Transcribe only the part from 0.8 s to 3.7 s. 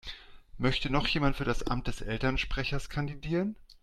noch jemand für das Amt des Elternsprechers kandidieren?